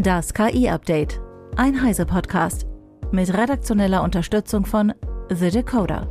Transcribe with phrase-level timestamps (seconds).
[0.00, 1.20] Das KI-Update.
[1.56, 2.68] Ein Heise-Podcast.
[3.10, 4.94] Mit redaktioneller Unterstützung von
[5.28, 6.06] The Decoder.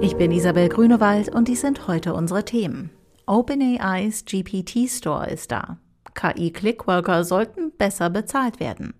[0.00, 2.88] Ich bin Isabel Grünewald und dies sind heute unsere Themen.
[3.26, 5.76] OpenAIs GPT Store ist da.
[6.14, 8.94] KI-Clickworker sollten besser bezahlt werden.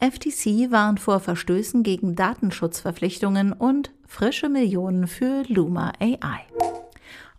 [0.00, 6.46] FTC warnt vor Verstößen gegen Datenschutzverpflichtungen und frische Millionen für Luma AI.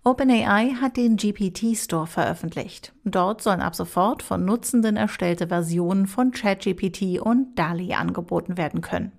[0.08, 2.94] OpenAI hat den GPT Store veröffentlicht.
[3.05, 9.12] Dort sollen ab sofort von Nutzenden erstellte Versionen von ChatGPT und DALI angeboten werden können.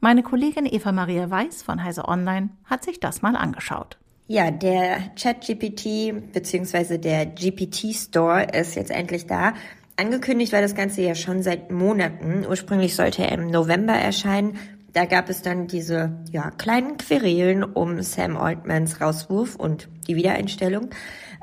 [0.00, 3.98] Meine Kollegin Eva Maria Weiß von Heise Online hat sich das mal angeschaut.
[4.26, 6.96] Ja, der ChatGPT bzw.
[6.96, 9.52] der GPT Store ist jetzt endlich da.
[9.98, 12.46] Angekündigt war das Ganze ja schon seit Monaten.
[12.48, 14.58] Ursprünglich sollte er im November erscheinen.
[14.96, 20.88] Da gab es dann diese ja, kleinen Querelen um Sam Altmans Rauswurf und die Wiedereinstellung.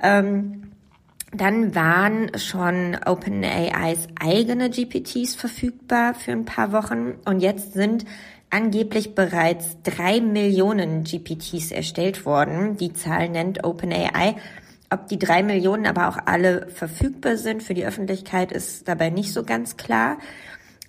[0.02, 0.72] Ähm,
[1.32, 8.06] dann waren schon OpenAIs eigene GPTs verfügbar für ein paar Wochen und jetzt sind
[8.50, 12.78] angeblich bereits drei Millionen GPTs erstellt worden.
[12.78, 14.36] Die Zahl nennt OpenAI.
[14.90, 19.32] Ob die drei Millionen aber auch alle verfügbar sind für die Öffentlichkeit, ist dabei nicht
[19.32, 20.18] so ganz klar.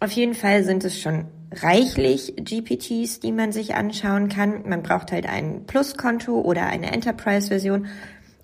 [0.00, 1.26] Auf jeden Fall sind es schon
[1.62, 4.68] reichlich GPTs, die man sich anschauen kann.
[4.68, 7.86] Man braucht halt ein Plus-Konto oder eine Enterprise-Version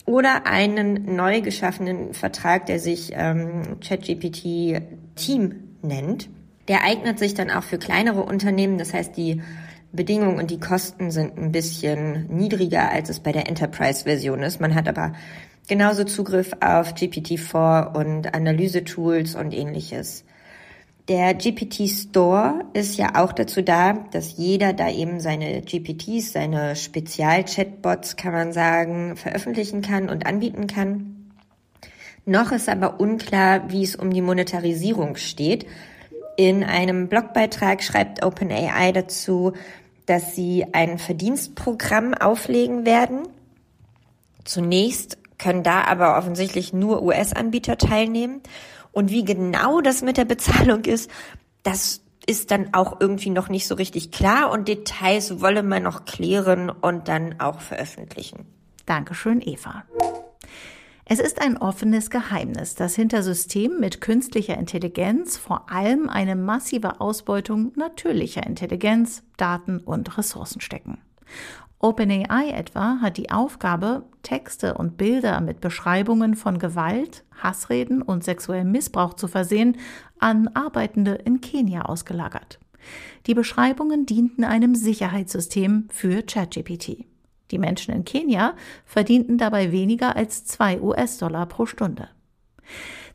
[0.07, 4.83] oder einen neu geschaffenen Vertrag, der sich ähm, ChatGPT
[5.15, 6.29] Team nennt.
[6.69, 8.79] Der eignet sich dann auch für kleinere Unternehmen.
[8.79, 9.43] Das heißt, die
[9.93, 14.61] Bedingungen und die Kosten sind ein bisschen niedriger, als es bei der Enterprise-Version ist.
[14.61, 15.13] Man hat aber
[15.69, 20.25] genauso Zugriff auf GPT-4 und Analyse-Tools und ähnliches.
[21.11, 26.77] Der GPT Store ist ja auch dazu da, dass jeder da eben seine GPTs, seine
[26.77, 31.33] Spezial-Chatbots, kann man sagen, veröffentlichen kann und anbieten kann.
[32.27, 35.67] Noch ist aber unklar, wie es um die Monetarisierung steht.
[36.37, 39.55] In einem Blogbeitrag schreibt OpenAI dazu,
[40.07, 43.27] dass sie ein Verdienstprogramm auflegen werden.
[44.45, 48.43] Zunächst können da aber offensichtlich nur US-Anbieter teilnehmen.
[48.93, 51.11] Und wie genau das mit der Bezahlung ist,
[51.63, 56.05] das ist dann auch irgendwie noch nicht so richtig klar und Details wolle man noch
[56.05, 58.47] klären und dann auch veröffentlichen.
[58.87, 59.85] Dankeschön, Eva.
[61.13, 67.01] Es ist ein offenes Geheimnis, dass hinter Systemen mit künstlicher Intelligenz vor allem eine massive
[67.01, 70.99] Ausbeutung natürlicher Intelligenz, Daten und Ressourcen stecken.
[71.79, 78.71] OpenAI etwa hat die Aufgabe, Texte und Bilder mit Beschreibungen von Gewalt, Hassreden und sexuellem
[78.71, 79.79] Missbrauch zu versehen,
[80.19, 82.59] an Arbeitende in Kenia ausgelagert.
[83.27, 87.07] Die Beschreibungen dienten einem Sicherheitssystem für ChatGPT.
[87.51, 88.55] Die Menschen in Kenia
[88.85, 92.09] verdienten dabei weniger als zwei US-Dollar pro Stunde.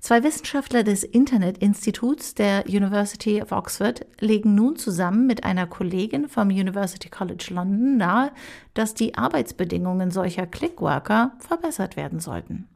[0.05, 6.49] Zwei Wissenschaftler des Internet-Instituts der University of Oxford legen nun zusammen mit einer Kollegin vom
[6.49, 8.31] University College London nahe,
[8.75, 12.67] dass die Arbeitsbedingungen solcher Clickworker verbessert werden sollten.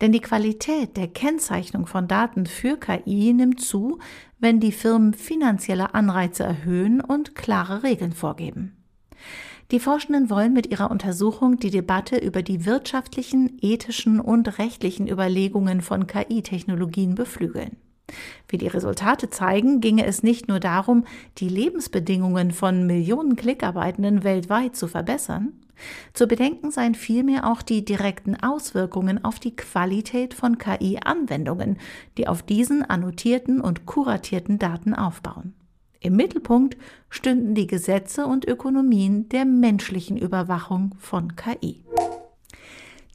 [0.00, 3.98] Denn die Qualität der Kennzeichnung von Daten für KI nimmt zu,
[4.38, 8.74] wenn die Firmen finanzielle Anreize erhöhen und klare Regeln vorgeben.
[9.70, 15.80] Die Forschenden wollen mit ihrer Untersuchung die Debatte über die wirtschaftlichen, ethischen und rechtlichen Überlegungen
[15.80, 17.76] von KI-Technologien beflügeln.
[18.46, 21.04] Wie die Resultate zeigen, ginge es nicht nur darum,
[21.38, 25.52] die Lebensbedingungen von Millionen Klickarbeitenden weltweit zu verbessern,
[26.14, 31.78] zu bedenken seien vielmehr auch die direkten Auswirkungen auf die Qualität von KI-Anwendungen,
[32.16, 35.54] die auf diesen annotierten und kuratierten Daten aufbauen.
[36.06, 36.76] Im Mittelpunkt
[37.10, 41.82] stünden die Gesetze und Ökonomien der menschlichen Überwachung von KI.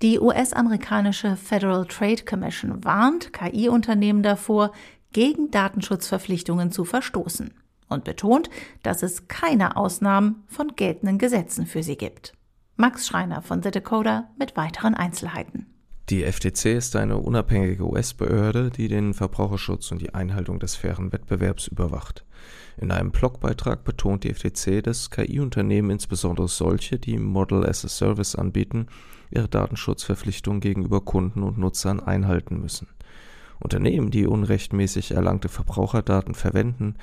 [0.01, 4.73] Die US-amerikanische Federal Trade Commission warnt KI-Unternehmen davor,
[5.13, 7.53] gegen Datenschutzverpflichtungen zu verstoßen
[7.87, 8.49] und betont,
[8.83, 12.33] dass es keine Ausnahmen von geltenden Gesetzen für sie gibt.
[12.75, 15.70] Max Schreiner von The Decoder mit weiteren Einzelheiten.
[16.11, 21.67] Die FTC ist eine unabhängige US-Behörde, die den Verbraucherschutz und die Einhaltung des fairen Wettbewerbs
[21.67, 22.25] überwacht.
[22.75, 28.35] In einem Blogbeitrag betont die FTC, dass KI-Unternehmen, insbesondere solche, die Model as a Service
[28.35, 28.87] anbieten,
[29.29, 32.89] ihre Datenschutzverpflichtungen gegenüber Kunden und Nutzern einhalten müssen.
[33.61, 36.95] Unternehmen, die unrechtmäßig erlangte Verbraucherdaten verwenden,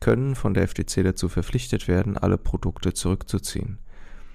[0.00, 3.76] können von der FTC dazu verpflichtet werden, alle Produkte zurückzuziehen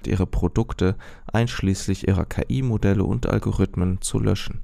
[0.07, 0.95] ihre Produkte
[1.31, 4.63] einschließlich ihrer KI-Modelle und Algorithmen zu löschen.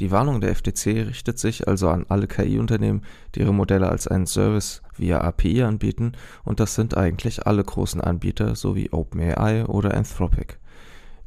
[0.00, 3.02] Die Warnung der FTC richtet sich also an alle KI-Unternehmen,
[3.34, 6.12] die ihre Modelle als einen Service via API anbieten,
[6.44, 10.54] und das sind eigentlich alle großen Anbieter sowie OpenAI oder Anthropic.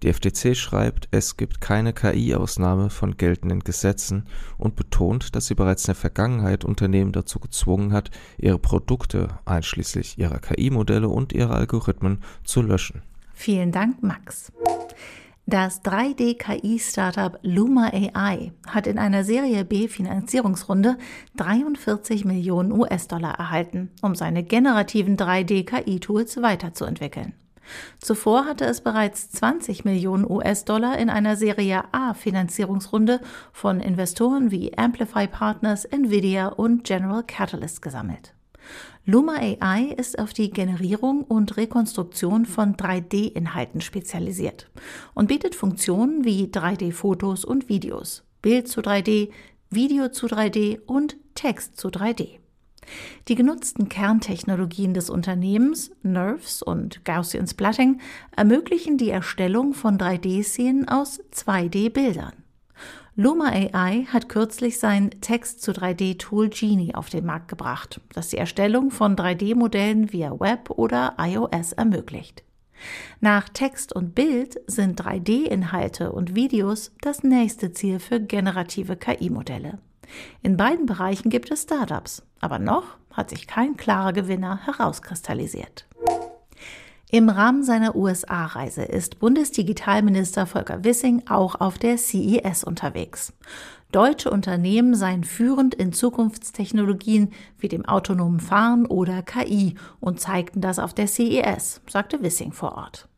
[0.04, 4.26] Die FTC schreibt, es gibt keine KI-Ausnahme von geltenden Gesetzen
[4.58, 8.10] und betont, dass sie bereits in der Vergangenheit Unternehmen dazu gezwungen hat,
[8.40, 13.04] ihre Produkte einschließlich ihrer KI-Modelle und ihrer Algorithmen zu löschen.
[13.34, 14.52] Vielen Dank, Max.
[15.46, 20.98] Das 3D-KI-Startup Luma AI hat in einer Serie B Finanzierungsrunde
[21.38, 27.34] 43 Millionen US-Dollar erhalten, um seine generativen 3D-KI-Tools weiterzuentwickeln.
[28.00, 33.22] Zuvor hatte es bereits 20 Millionen US-Dollar in einer Serie A Finanzierungsrunde
[33.52, 38.34] von Investoren wie Amplify Partners, Nvidia und General Catalyst gesammelt.
[39.06, 44.70] Luma AI ist auf die Generierung und Rekonstruktion von 3D-Inhalten spezialisiert
[45.16, 49.32] und bietet Funktionen wie 3D-Fotos und Videos, Bild zu 3D,
[49.72, 52.41] Video zu 3D und Text zu 3D.
[53.28, 58.00] Die genutzten Kerntechnologien des Unternehmens, NERVs und Gaussian Splatting,
[58.36, 62.34] ermöglichen die Erstellung von 3D-Szenen aus 2D-Bildern.
[63.16, 68.38] Luma AI hat kürzlich sein Text zu 3D-Tool Genie auf den Markt gebracht, das die
[68.38, 72.44] Erstellung von 3D-Modellen via Web oder iOS ermöglicht.
[73.20, 79.78] Nach Text und Bild sind 3D-Inhalte und Videos das nächste Ziel für generative KI-Modelle.
[80.42, 85.88] In beiden Bereichen gibt es Startups, aber noch hat sich kein klarer Gewinner herauskristallisiert.
[87.14, 93.34] Im Rahmen seiner USA-Reise ist Bundesdigitalminister Volker Wissing auch auf der CES unterwegs.
[93.92, 100.80] Deutsche Unternehmen seien führend in Zukunftstechnologien wie dem autonomen Fahren oder KI und zeigten das
[100.80, 103.10] auf der CES, sagte Wissing vor Ort.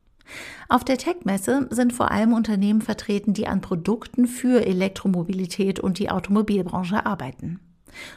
[0.69, 6.09] Auf der Tech-Messe sind vor allem Unternehmen vertreten, die an Produkten für Elektromobilität und die
[6.09, 7.59] Automobilbranche arbeiten.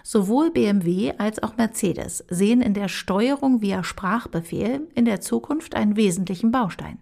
[0.03, 5.97] Sowohl BMW als auch Mercedes sehen in der Steuerung via Sprachbefehl in der Zukunft einen
[5.97, 6.99] wesentlichen Baustein.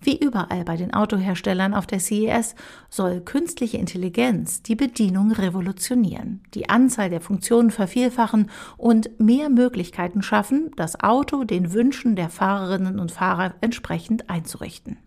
[0.00, 2.54] Wie überall bei den Autoherstellern auf der CES
[2.88, 10.70] soll künstliche Intelligenz die Bedienung revolutionieren, die Anzahl der Funktionen vervielfachen und mehr Möglichkeiten schaffen,
[10.76, 14.98] das Auto den Wünschen der Fahrerinnen und Fahrer entsprechend einzurichten.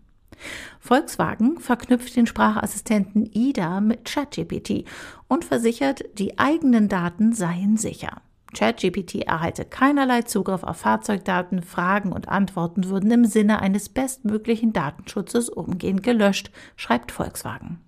[0.80, 4.84] Volkswagen verknüpft den Sprachassistenten IDA mit ChatGPT
[5.28, 8.22] und versichert, die eigenen Daten seien sicher.
[8.54, 15.48] ChatGPT erhalte keinerlei Zugriff auf Fahrzeugdaten, Fragen und Antworten würden im Sinne eines bestmöglichen Datenschutzes
[15.48, 17.80] umgehend gelöscht, schreibt Volkswagen.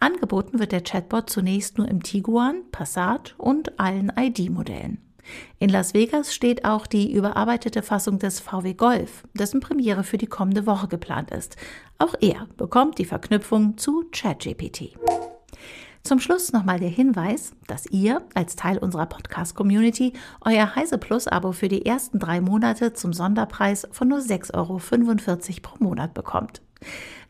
[0.00, 4.98] Angeboten wird der Chatbot zunächst nur im Tiguan, Passat und allen ID-Modellen.
[5.58, 10.26] In Las Vegas steht auch die überarbeitete Fassung des VW Golf, dessen Premiere für die
[10.26, 11.56] kommende Woche geplant ist.
[11.98, 14.96] Auch er bekommt die Verknüpfung zu ChatGPT.
[16.04, 21.68] Zum Schluss nochmal der Hinweis, dass ihr als Teil unserer Podcast-Community euer Heise Plus-Abo für
[21.68, 24.80] die ersten drei Monate zum Sonderpreis von nur 6,45 Euro
[25.62, 26.60] pro Monat bekommt.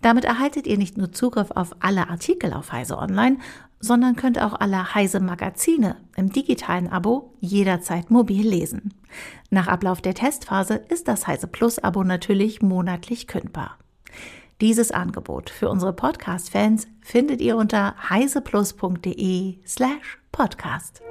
[0.01, 3.37] Damit erhaltet ihr nicht nur Zugriff auf alle Artikel auf Heise Online,
[3.79, 8.95] sondern könnt auch alle Heise Magazine im digitalen Abo jederzeit mobil lesen.
[9.51, 13.77] Nach Ablauf der Testphase ist das Heise Plus Abo natürlich monatlich kündbar.
[14.63, 21.03] Dieses Angebot für unsere Podcast-Fans findet ihr unter heiseplus.de slash podcast.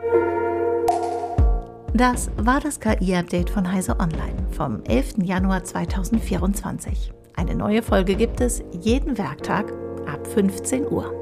[1.94, 5.16] Das war das KI-Update von Heise Online vom 11.
[5.24, 7.12] Januar 2024.
[7.36, 9.74] Eine neue Folge gibt es jeden Werktag
[10.08, 11.14] ab 15 Uhr.